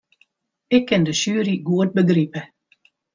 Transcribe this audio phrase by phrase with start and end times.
[0.75, 2.41] Ik kin de sjuery goed begripe.